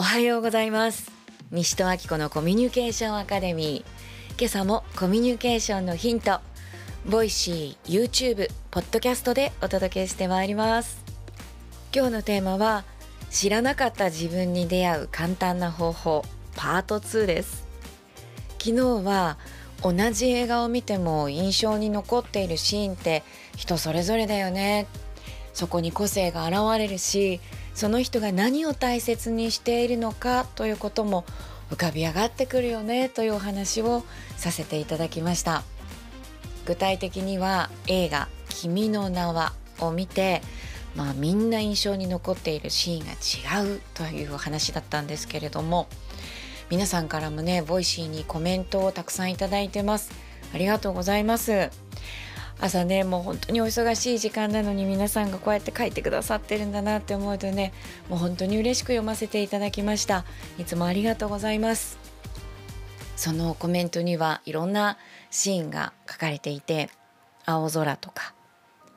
[0.00, 1.10] おはようございます。
[1.50, 4.38] 西戸明子のコミュニケーションアカデミー。
[4.38, 6.38] 今朝もコミュニケーションのヒント
[7.04, 11.02] ボイシー、YouTube、ポッドキャストでお届けしてまいります。
[11.92, 12.84] 今日のテーマは
[13.32, 16.24] 知らなかった自分に出会う簡単な方法
[16.54, 17.66] パート2です。
[18.60, 19.36] 昨日は
[19.82, 23.24] 同じ映画を見ても印象に残っているシーンって
[23.56, 24.86] 人それぞれだよね。
[25.58, 27.40] そこに個性が現れるし
[27.74, 31.24] その人が何を大切にしているのかということも
[31.72, 34.04] 浮かび上がってくるよねというお話を
[34.36, 35.64] させていただきました。
[36.64, 40.42] 具体的には映画「君の名は」を見て
[40.94, 45.88] まあみんな印象に残っているシーンが違うというお話だったんですけれども
[46.70, 50.12] 皆さんからもね Voicy にコメントをたくさんいただいてます。
[50.54, 51.87] ありがとうございます。
[52.60, 57.72] 朝ねもう本当にお忙しい時間なのに皆さんがこうやって書いてくださってるんだなって思うとね
[58.08, 60.24] もう本当に嬉しく読ませていただきました。
[60.58, 61.98] いつもありがとうございます。
[63.16, 64.96] そのコメントにはいろんな
[65.30, 66.88] シーンが書かれていて
[67.46, 68.34] 青空とか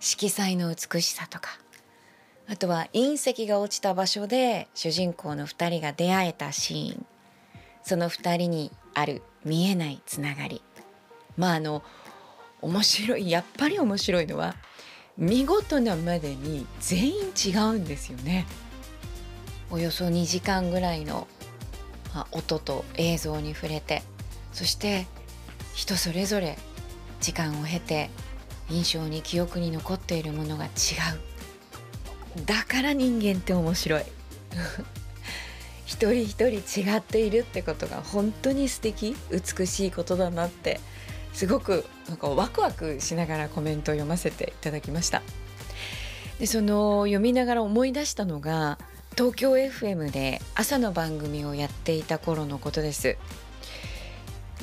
[0.00, 1.50] 色彩の美しさとか
[2.48, 7.06] あとは隕石が落ちた場所で主人公の2人が出会えたシーン。
[7.82, 10.62] その2人にある見えないつながり。
[11.36, 11.82] まああの
[12.66, 13.30] 面白い。
[13.30, 14.56] やっぱり面白いのは
[15.16, 18.44] 見事なまでに全員違うんですよね。
[19.70, 21.28] およそ2時間ぐらいの
[22.12, 24.02] ま音と映像に触れて
[24.52, 25.06] そして
[25.74, 26.56] 人それぞれ
[27.20, 28.10] 時間を経て
[28.68, 30.70] 印象に記憶に残っているものが違う。
[32.44, 34.02] だから人間って面白い。
[35.86, 36.46] 一人一人
[36.80, 40.80] 違っているってことが本当に素敵美しいことだなって
[41.36, 45.20] すごくなんかワクワクしながらコメントを読ませていただきました
[46.38, 48.78] でその読みながら思い出したのが
[49.18, 53.18] 東京 FM で朝の番組をやっていた頃のことです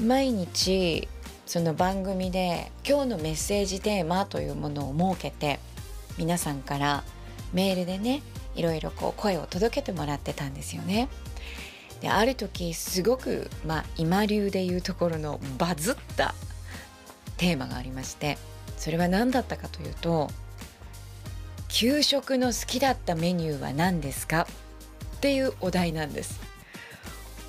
[0.02, 1.08] 毎日
[1.46, 5.60] その番組で今日のメッセージテーマというものを設けて
[6.18, 7.04] 皆さんから
[7.54, 8.24] メールでね
[8.56, 11.08] いろいろこう声を届けてもらってたんですよね。
[12.02, 16.36] である時すごく、まあ、今流でいうところのバズった
[17.38, 18.38] テーマがありまして
[18.78, 20.30] それは何だったかというと
[21.70, 24.48] 「給食の好きだったメニューは何ですか?」
[25.18, 26.40] っていうお題なんです。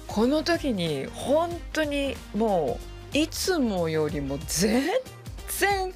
[0.07, 2.79] この時に本当にも
[3.13, 4.85] ういつもよりも全
[5.59, 5.93] 然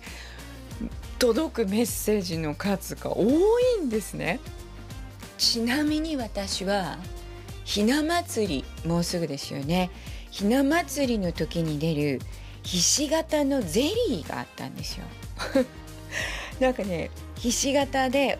[1.21, 3.28] 届くメッセージの数が多
[3.78, 4.41] いんですね。
[5.37, 6.98] ちなみに私は
[7.65, 9.91] ひな祭りもうすぐですよね
[10.32, 12.21] ひな祭りの時に出る
[12.63, 15.05] ひし形のゼリーがあったんですよ。
[16.61, 18.39] なんかねひし形で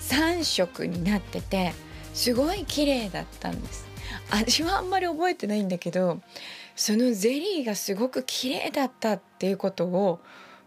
[0.00, 1.72] 3色になってて
[2.14, 3.86] すごい綺麗だったんです。
[4.30, 6.20] 味はあんまり覚えてないんだけど
[6.76, 10.20] そのゼリーがすごく綺麗だったっていうことを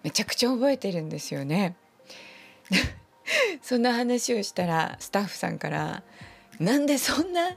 [0.04, 1.76] めちゃくちゃ覚えてるんですよね。
[3.62, 6.04] そんな話をしたらスタッフさんから
[6.60, 7.56] 「なんでそんな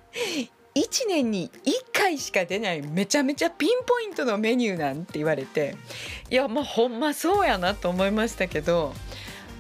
[0.75, 5.76] 1年に1回しか出ないめちゃめちゃピンポイントのメニューなんて言われて
[6.31, 8.92] いやまあほんまそうやなと思いましたけど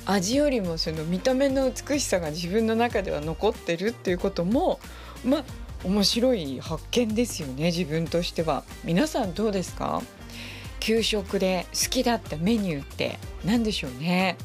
[0.06, 4.78] 味よりもその見た目の美しさが自分の中では残ってるっていうことも
[5.24, 5.44] まあ
[5.84, 8.64] 面白い発見ですよね自分としては。
[8.84, 10.02] 皆さんどうですか？
[10.80, 14.36] 給食で好きだったメニューって何でしょうね？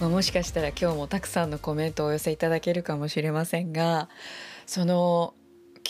[0.00, 4.08] まあ、もしかしたら今日もたくさんのコメントをお寄せいただけるかもしれませんが
[4.66, 5.34] その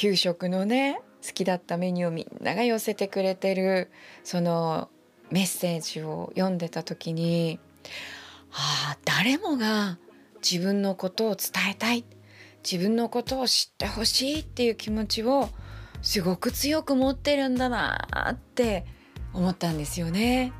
[0.01, 3.91] 給食のね好きだったメニューをみんなが寄せてくれてる
[4.25, 4.89] その
[5.31, 7.61] メッセージを読んでた時に
[8.51, 9.99] ああ誰もが
[10.37, 12.07] 自分のことを伝えたい
[12.65, 15.51] 自分のことを知ってほしいっていう気持ちを
[16.01, 18.87] すごく強く持ってるんだなって
[19.35, 20.55] 思ったんですよね。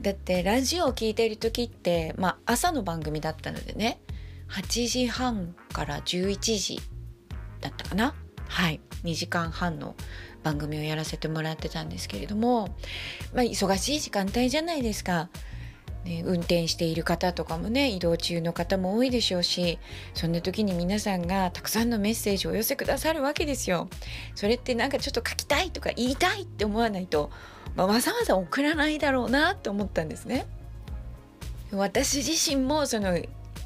[0.00, 4.00] だってラジオを聴いてる時って、まあ、朝の番組だったのでね
[4.48, 6.80] 8時半から11時
[7.60, 8.12] だったかな
[8.50, 9.94] はい2時間半の
[10.42, 12.68] 番組をやらせてもらってたんですけれども、
[13.32, 15.30] まあ、忙しい時間帯じゃないですか。
[16.04, 19.78] ね、運転している方とかもね移動中の方も多いでしょうし
[20.14, 23.88] そんな時に皆さんがたくさんのメッセージをお寄せくださるわけですよ。
[24.34, 27.30] それってなんかちょっと書きたいとか言いたいって思わないと、
[27.76, 30.46] まあ、わざわざ送らないだろうなって思ったんですね。
[31.70, 33.16] 私自身もその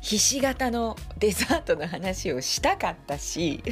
[0.01, 3.63] ひし形のデザートの話をしたかったし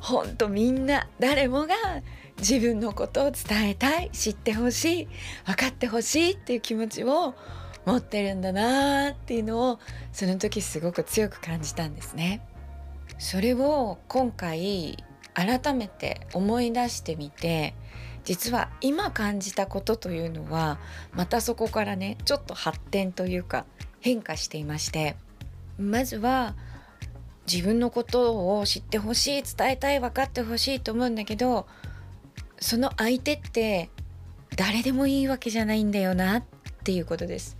[0.00, 1.74] ほんとみんな誰もが
[2.38, 5.08] 自分のことを伝えたい知ってほしい
[5.46, 7.34] 分かってほしいっていう気持ちを
[7.84, 9.78] 持ってるんだなっていうのを
[10.12, 12.40] その時すごく強く感じたんですね。
[13.18, 14.96] それを今回
[15.34, 17.74] 改めて思い出してみて
[18.24, 20.78] 実は今感じたことというのは
[21.12, 23.64] またそこからねちょっと発展というか
[24.00, 25.16] 変化していまして
[25.78, 26.54] まずは
[27.50, 31.66] 自分のことを知ってほしい伝えたい分かってほしいと思うんだけど
[32.60, 33.90] その相手って
[34.56, 36.44] 誰でもいいわけじゃないんだよなっ
[36.84, 37.56] ていうことです。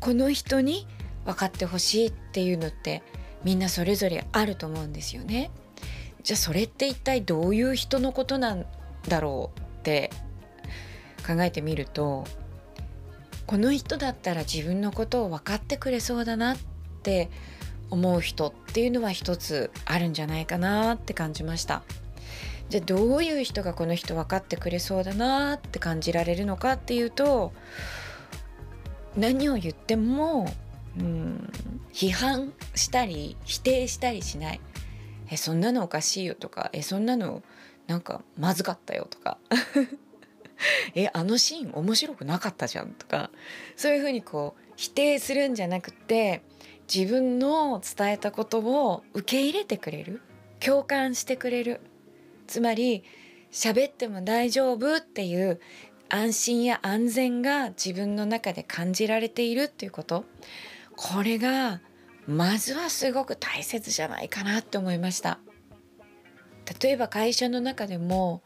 [0.00, 0.86] この人に
[1.24, 3.02] 分かってほしいっていうのって
[3.44, 5.50] みんなそれぞれあると思うんですよね。
[6.22, 8.66] じゃあそれって一体どういう人のことなん
[9.08, 10.10] だろうって
[11.26, 12.24] 考えてみると
[13.46, 16.58] この人だったら自分のことを分かってくれそうだなっ
[17.02, 17.30] て
[17.90, 21.82] 思う人っていうのは一つあるんじゃないかなって感じました。
[22.68, 27.52] じゃあどういう人がこの人分かってくれそうだなって感じられるのかっていうと
[29.16, 30.52] 何を言っても、
[30.98, 31.50] うん、
[31.94, 34.60] 批判したり否定したりしない。
[35.30, 37.42] えそんなのおかしいよとかえそんなの
[37.86, 39.38] なんかまずかったよとか。
[40.94, 43.30] えあのシーン面白くなかったじゃんとか。
[43.76, 46.42] そういうふうにこう否定するんじゃなくて
[46.92, 50.22] 自分の伝えたことを受け入れてくれる。
[50.60, 51.80] 共感してくれる。
[52.46, 53.04] つまり
[53.52, 55.60] 喋っても大丈夫っていう
[56.08, 60.24] 安心や安全が自分の中で感じられているっていうこと。
[60.96, 61.80] これが
[62.26, 65.38] まずはすごく大切じゃないかなって思いました。
[66.82, 68.42] 例えば会社の中でも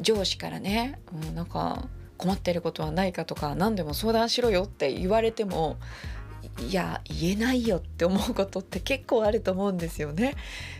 [0.00, 5.78] 上司からね、うん、なんか困ってることはないかとか何でも相談しろよって言われても
[6.68, 10.34] いや言えないよって思うことって結構あると思うんですよね。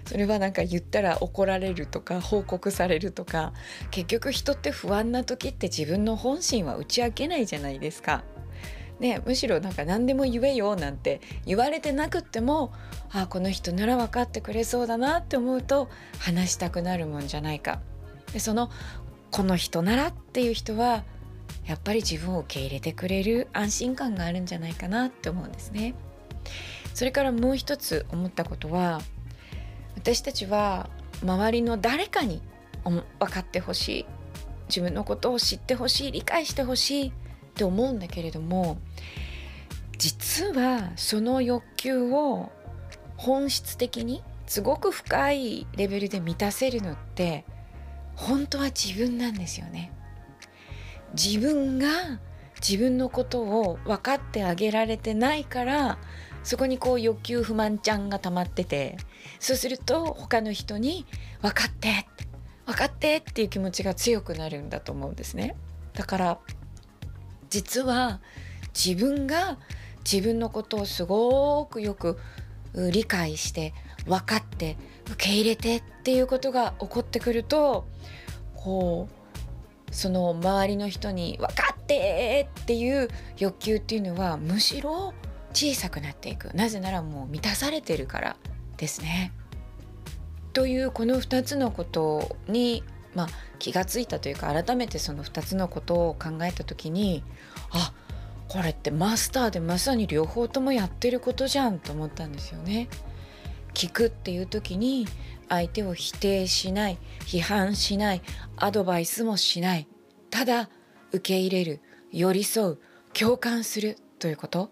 [0.07, 3.53] それはなんか言ったら怒られるとか報告されるとか
[3.91, 8.25] 結局人って不安な時って自分の本心は打ち明けないじゃないですか。
[9.01, 12.73] ね、むしろなんか何でも言えよなんて言われてなくっても
[13.11, 15.89] あこの人なら分かってくれそうだなって思うと
[16.21, 17.81] 話したくなるもんじゃないか。
[18.33, 18.71] でその
[19.31, 21.03] この人ならっていう人は
[21.67, 25.95] やっぱり自分を受け入れてくれる安心感があるんじゃないかなって思うんですね。
[26.93, 29.01] それからもう一つ思ったことは
[29.97, 30.89] 私たちは
[31.23, 32.41] 周りの誰かに
[32.85, 33.03] 分
[33.33, 34.07] かってほしい
[34.69, 37.13] 自分のことを知ってほしい理解してほしいっ
[37.55, 38.79] て思うんだけれども
[39.99, 42.53] 実はその欲求を
[43.17, 47.45] 本質的にすごく深いレベルで満たせるのって
[48.17, 49.91] 本当は自分なんですよね。
[51.15, 52.21] 自分が
[52.61, 55.99] 自分のことを分かってあげられてないから
[56.43, 58.97] そこにこう欲求不満ちゃんが溜まってて
[59.39, 61.07] そうすると他の人に
[61.41, 62.07] 「分かって
[62.67, 65.57] 分かって」っていう気持ちが強くなるんだと思うんですね。
[65.95, 66.39] だから
[67.49, 68.21] 実は
[68.75, 69.59] 自分が
[70.11, 72.19] 自分のことをすごくよく
[72.75, 73.73] 理解して
[74.07, 74.77] 分かって
[75.07, 77.87] 受け入れてっていうことが起こってくると
[78.55, 79.24] こう
[79.95, 83.09] その周りの人に「分かって!」っていう
[83.39, 85.15] 欲求っていうのはむしろ
[85.53, 88.37] 小さくなっていくなぜならもう満たされてるから
[88.77, 89.33] ですね。
[90.53, 92.83] というこの2つのことに
[93.15, 93.29] まあ、
[93.61, 97.23] 気がついたというか改めてその2つのことを考えた時に
[97.71, 97.93] あ
[98.49, 102.89] これってマスターでまさに両方ともやってることじゃんと思ったんですよね。
[103.73, 105.07] 聞くっていう時に
[105.49, 108.23] 相手を否定しない批判しない
[108.57, 109.89] アドバイスもしない
[110.35, 110.69] ただ
[111.13, 112.79] 受け入れる寄り添う
[113.13, 114.69] 共感するということ。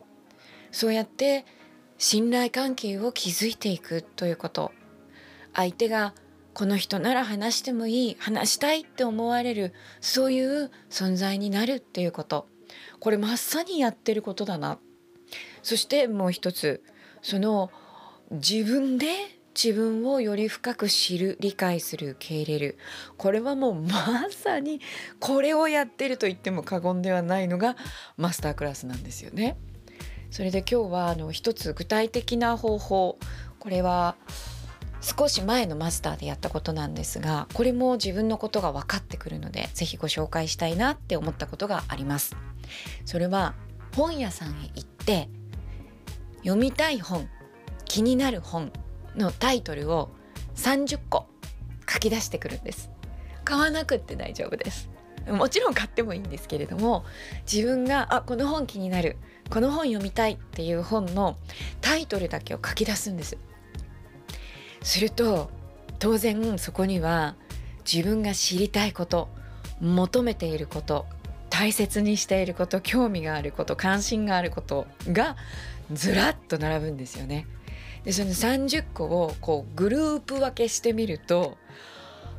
[0.73, 1.47] そうやって
[1.99, 4.73] 信頼関係を築いていくということ。
[5.55, 6.15] 相手が
[6.53, 12.49] この人なら話してもいい話したいって思われるそういう存在になるっていうこと。
[12.99, 14.81] これまさにやってることだな。
[15.63, 16.83] そしてもう一つ
[17.23, 17.71] その
[18.33, 19.07] 自分で
[19.55, 22.79] 自分をより深く知る理解する受け入れる。
[23.17, 24.81] これはもうまさに
[25.21, 27.77] これをやってると言っても過言ではないのが
[28.17, 29.57] マスタークラスなんですよね。
[30.31, 33.19] それで今日はあの一つ具体的な方法。
[33.59, 34.17] これは
[35.01, 42.37] 少し前のマスターでやったことなんですがこれも自分のことが分かってくるので是非ご紹介したいなって思ったことがあります。
[43.05, 43.55] それは
[43.97, 45.29] 本屋さんへ行って
[46.39, 47.29] 読みたい本
[47.85, 48.73] 気になる本
[49.17, 50.11] のタイトルを
[50.57, 51.27] 30個
[51.89, 52.91] 書き出してくるんです。
[53.45, 54.89] 買わなくて大丈夫です。
[55.29, 57.05] もちろん買ってもいいんですけれども
[57.51, 59.17] 自分があこの本気になる。
[59.51, 60.33] この本読みたい。
[60.33, 61.37] っていう本の
[61.81, 63.39] タイトルだけを書き出すんです。
[64.83, 65.51] すると
[65.99, 67.37] 当然そこには
[67.91, 69.29] 自分が知りたいこと
[69.81, 71.07] 求めていること
[71.51, 75.37] 大切にしていること興味があること関心があることが
[75.93, 77.47] ずらっと並ぶんですよね。
[78.05, 81.57] でその30個をこうグループ分けしてみると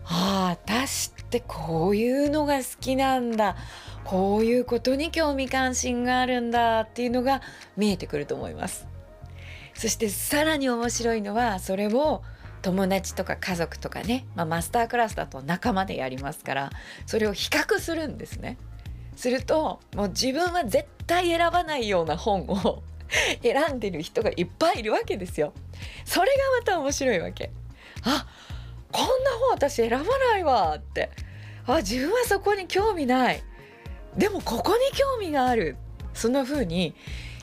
[0.05, 3.55] ああ私ってこういうのが好きなんだ
[4.03, 7.41] こういうことに興味関心があるんだっていうのが
[7.77, 8.87] 見えてくると思います。
[9.75, 12.21] そしてさらに面白いのはそれを
[12.61, 16.69] 友達とか家族とかね、まあ、マスタークラスだと仲間でやりますから
[17.05, 18.57] それを比較するんですね。
[19.15, 22.83] するともう自分は絶対選ばないような本を
[23.41, 25.53] 選んでる人がいっぱいいるわけですよ。
[26.05, 27.51] それがまた面白いわけ。
[28.03, 28.27] あ
[28.91, 31.09] こんな本私選ばないわって
[31.65, 33.43] あ自分はそこに興味ない
[34.15, 35.77] でもここに興味がある
[36.13, 36.93] そんな風に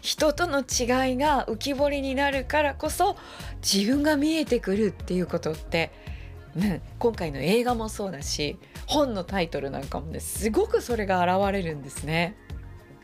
[0.00, 3.16] 人との違いが浮き彫りになるからこそ
[3.62, 5.90] 自分が見えてくるっていうことって、
[6.54, 12.36] ね、今回の映画もそうだし本のタイトルなんかもねすごくそれが現れるんですね。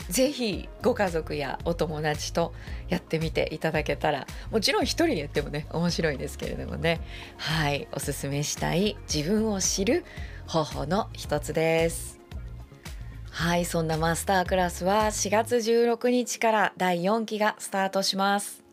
[0.08, 2.54] ぜひご家族やお友達と
[2.88, 7.00] やってみていただけたらもちろん一人でやってもね面白いですけれどもね。
[7.36, 10.04] はいおすすめしたい自分を知る
[10.46, 12.20] 方法の一つです。
[13.30, 18.64] はいそんなマスタークラスは4月16日から第4期がスタートします。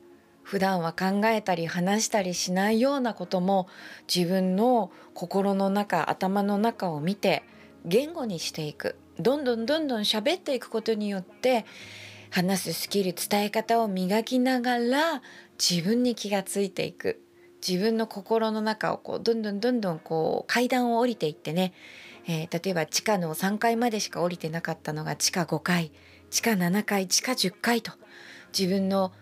[0.43, 3.67] 普段は考えたり話したりしないようなことも
[4.13, 7.43] 自分の心の中頭の中を見て
[7.85, 8.97] 言語にしていく。
[9.19, 11.65] どんどんどんどん喋っていくことによって
[12.29, 15.21] 話すスキル伝え方を磨きながら
[15.59, 17.19] 自分に気がついていく。
[17.65, 21.73] 自分の心の中をこうどんどんどんどんこう階段を降りていってね、
[22.27, 25.93] えー、例えば地下の3階までしか降りてなかったのが地下5階
[26.29, 27.93] 地下7階地下10階と
[28.57, 29.13] 自分の、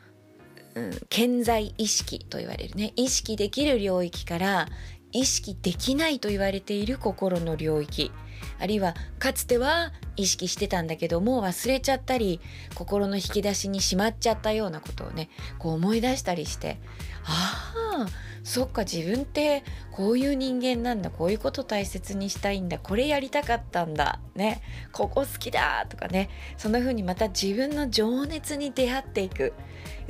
[0.74, 2.94] うん、健在意識と言われるね。
[2.96, 4.68] 意識できる領域から
[5.12, 8.12] 意識できないと言われている心の領域。
[8.60, 12.40] あるいはかつては意識してたんだけどもう忘れちゃったり
[12.76, 15.30] 心の引き出しにしまっちゃったようなことをね
[15.60, 16.80] こう思い出したりして
[17.26, 17.74] あ
[18.06, 18.08] あ
[18.44, 29.54] そっか自分ってこういう人間なんだこういうこと大切にしたいんだこれやりたかったんだねここ好きだとかねそんな風にまた自分の情熱に出会っていく。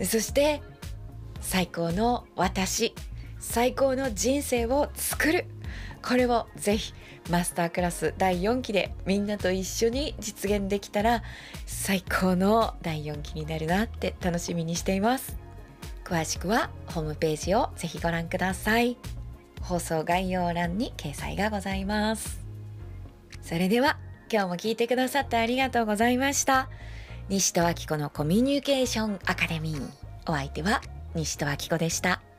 [0.03, 0.61] そして
[1.41, 2.93] 最高の私
[3.39, 5.45] 最高の人生を作る。
[6.01, 6.93] これをぜひ
[7.29, 11.23] マスタークラス第4期でみんなと一緒に実現できたら
[11.65, 15.37] 最高の第4期になるなって楽しみにしています。
[16.03, 18.97] 詳しくはホームページをぜひご覧ください。
[19.61, 22.41] 放送概要欄に掲載がございます。
[23.41, 23.97] それでは
[24.31, 26.69] 今日も聞いてくださってありがとうございました。
[27.29, 29.89] 西戸明子のコミュニケーションアカデミー。
[30.27, 30.81] お相手は
[31.15, 32.30] 西戸明子でした。